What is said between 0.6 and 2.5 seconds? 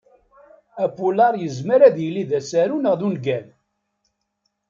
Apulaṛ yezmer ad yili d